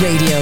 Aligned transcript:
Radio, 0.00 0.41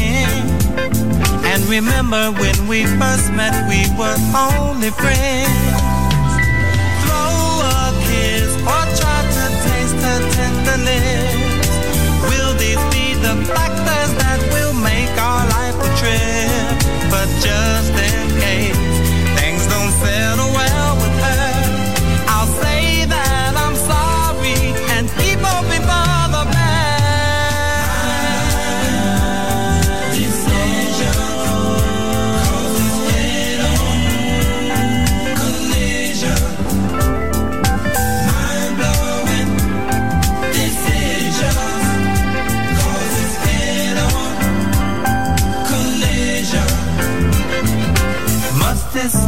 end. 0.00 0.50
And 1.44 1.64
remember 1.64 2.32
when 2.40 2.68
we 2.68 2.84
first 2.84 3.32
met, 3.32 3.54
we 3.68 3.86
were 3.98 4.18
only 4.34 4.90
friends. 4.90 5.74
Throw 7.02 7.62
a 7.62 7.92
kiss 8.06 8.50
or 8.62 8.84
try 9.00 9.20
to 9.36 9.44
taste 9.66 9.98
her 10.06 10.20
tenderness. 10.36 11.68
Will 12.30 12.52
these 12.62 12.84
be 12.94 13.14
the 13.26 13.34
factors 13.52 14.10
that 14.20 14.40
will 14.52 14.74
make 14.74 15.12
our 15.18 15.44
life 15.56 15.76
a 15.76 15.90
trip? 16.00 17.10
But 17.10 17.28
just 17.40 17.92
in 17.92 18.40
case. 18.40 18.87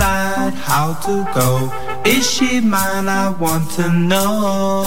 decide 0.00 0.54
how 0.54 0.94
to 1.04 1.24
go. 1.34 1.70
Is 2.06 2.24
she 2.28 2.60
mine? 2.60 3.08
I 3.08 3.30
want 3.38 3.70
to 3.72 3.92
know. 3.92 4.84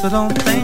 So 0.00 0.08
don't 0.10 0.36
think. 0.42 0.63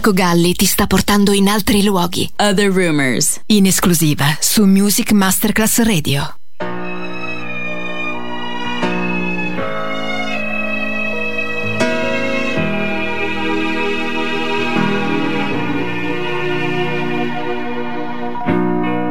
Marco 0.00 0.14
Galli 0.14 0.54
ti 0.54 0.64
sta 0.64 0.86
portando 0.86 1.32
in 1.32 1.46
altri 1.46 1.82
luoghi. 1.82 2.26
Other 2.36 2.72
Rumors. 2.72 3.38
In 3.48 3.66
esclusiva 3.66 4.34
su 4.40 4.64
Music 4.64 5.12
Masterclass 5.12 5.82
Radio. 5.82 6.36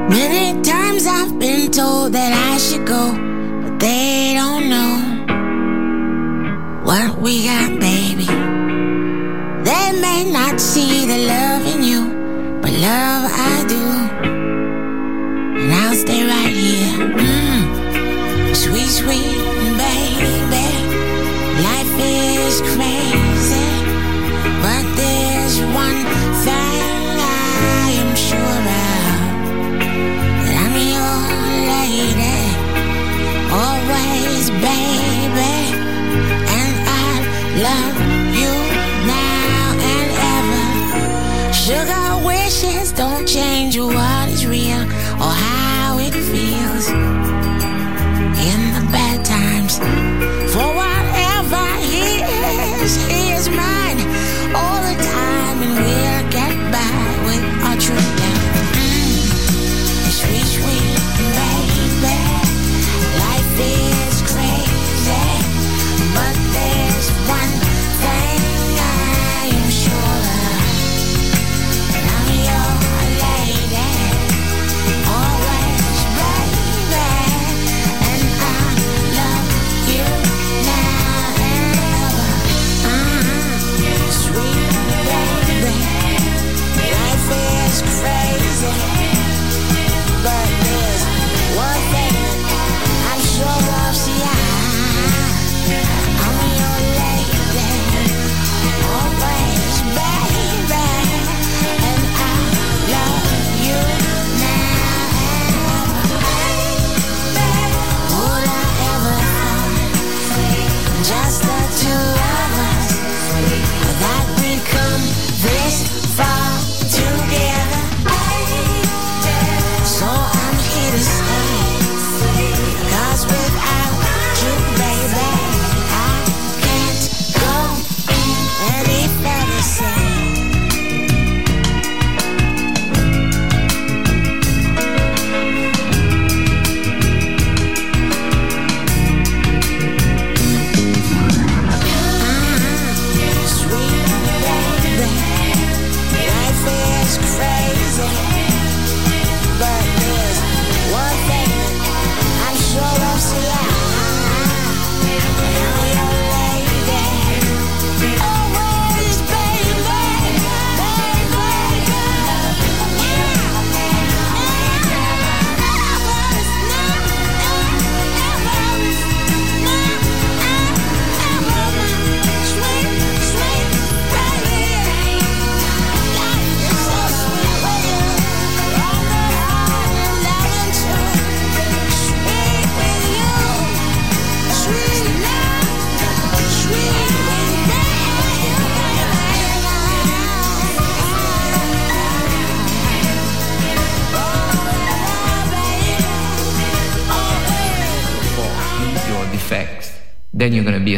Many 0.07 0.59
times 0.63 1.05
I've 1.05 1.37
been 1.37 1.69
told 1.69 2.13
that 2.13 2.33
I 2.33 2.57
should 2.57 2.87
go, 2.87 3.13
but 3.61 3.77
they 3.79 4.33
don't 4.33 4.67
know 4.67 4.97
what 6.83 7.21
we 7.21 7.43
got 7.45 7.79
back. 7.79 7.88
see 10.59 11.05
the 11.05 11.17
love. 11.17 11.48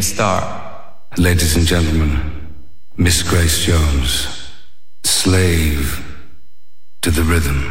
a 0.01 0.03
star. 0.03 0.95
Ladies 1.17 1.55
and 1.55 1.67
gentlemen, 1.67 2.55
Miss 2.97 3.21
Grace 3.21 3.63
Jones, 3.63 4.51
slave 5.03 6.03
to 7.03 7.11
the 7.11 7.21
rhythm. 7.21 7.70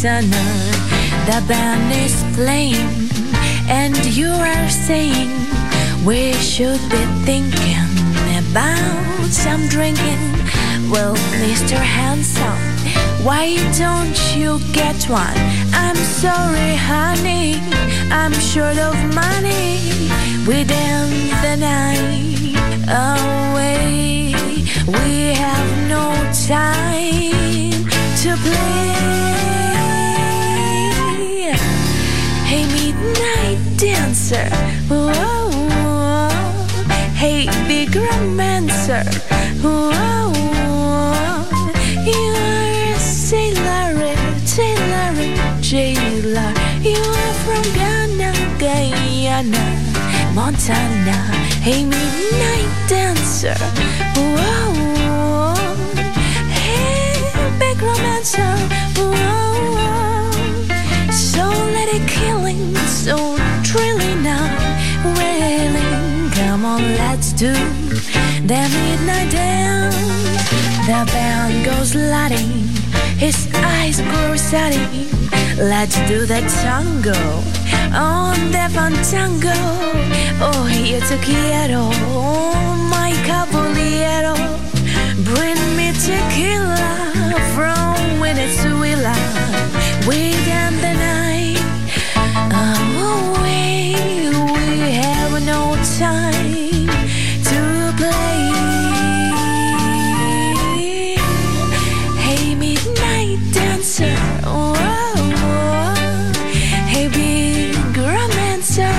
The 0.00 1.42
band 1.48 1.92
is 1.92 2.22
playing, 2.36 3.10
and 3.68 3.96
you 4.14 4.28
are 4.30 4.68
saying 4.68 5.28
we 6.06 6.34
should 6.34 6.78
be 6.88 7.04
thinking 7.26 7.82
about 8.38 9.26
some 9.28 9.66
drinking. 9.66 10.20
Well, 10.88 11.16
Mr. 11.42 11.74
Handsome, 11.74 12.62
why 13.26 13.56
don't 13.76 14.36
you 14.36 14.60
get 14.72 15.02
one? 15.10 15.36
I'm 15.74 15.96
sorry, 15.96 16.76
honey, 16.76 17.58
I'm 18.12 18.34
short 18.34 18.78
of 18.78 18.94
money. 19.16 19.80
We 20.46 20.62
dance 20.62 21.42
the 21.42 21.56
night 21.56 22.54
away. 22.86 24.32
We 24.86 25.34
have 25.34 25.88
no 25.88 26.14
time 26.46 27.82
to 28.22 28.36
play. 28.46 28.78
Hey, 32.50 32.64
midnight 32.72 33.58
dancer. 33.76 34.48
Whoa, 34.88 36.30
Hey, 37.14 37.46
big 37.68 37.94
romancer. 37.94 39.04
Whoa, 39.62 40.32
You 42.10 42.24
are 42.48 42.94
a 42.94 42.98
sailor, 42.98 44.16
sailor, 44.46 45.12
jailer. 45.60 46.52
You 46.80 47.00
are 47.22 47.34
from 47.44 47.64
Ghana, 47.78 48.32
Guyana, 48.58 49.64
Montana. 50.34 51.18
Hey, 51.66 51.84
midnight 51.84 52.70
dancer. 52.88 53.58
Whoa, 54.16 54.97
It 61.90 62.06
killing, 62.06 62.74
so 62.86 63.16
thrilling 63.64 64.22
now, 64.22 64.44
wailing. 65.16 66.30
Come 66.32 66.66
on, 66.66 66.82
let's 66.96 67.32
do 67.32 67.52
the 68.44 68.60
midnight 68.74 69.30
dance. 69.30 69.96
The 70.86 71.00
band 71.12 71.64
goes 71.64 71.94
lighting, 71.94 72.68
his 73.16 73.48
eyes 73.54 74.02
grow 74.02 74.36
steady. 74.36 75.08
Let's 75.56 75.96
do 76.08 76.26
the 76.26 76.42
tango 76.60 77.18
on 77.96 78.36
the 78.52 78.68
fantango. 78.74 79.56
Oh, 80.40 80.68
yo 80.68 81.00
te 81.00 81.16
quiero, 81.24 81.88
my 82.90 83.12
caballero. 83.24 84.34
Bring 85.24 85.60
me 85.74 85.92
tequila 86.04 86.86
from 87.54 88.20
Venezuela. 88.20 89.16
We 90.06 90.32
dance 90.44 90.87
time 95.84 96.86
to 97.44 97.92
play. 97.96 98.50
Hey, 102.18 102.54
midnight 102.54 103.38
dancer. 103.52 104.16
Hey, 106.86 107.08
big 107.08 107.96
romancer. 107.96 108.90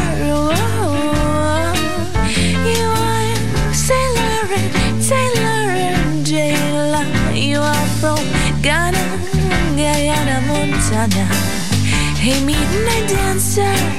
You 2.68 2.88
are 3.12 3.36
sailor, 3.74 4.48
sailor, 5.02 6.24
jailer. 6.24 7.06
You 7.34 7.60
are 7.60 7.88
from 8.00 8.24
Ghana, 8.62 9.06
Guyana, 9.76 10.42
Montana. 10.48 11.26
Hey, 12.18 12.40
midnight 12.44 13.08
dancer. 13.10 13.99